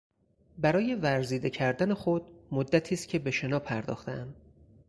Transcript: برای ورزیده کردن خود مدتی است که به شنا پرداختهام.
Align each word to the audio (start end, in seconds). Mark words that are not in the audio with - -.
برای 0.57 0.95
ورزیده 0.95 1.49
کردن 1.49 1.93
خود 1.93 2.23
مدتی 2.51 2.95
است 2.95 3.07
که 3.07 3.19
به 3.19 3.31
شنا 3.31 3.59
پرداختهام. 3.59 4.35